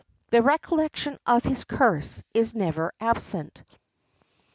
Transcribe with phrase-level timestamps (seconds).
[0.31, 3.61] The recollection of his curse is never absent.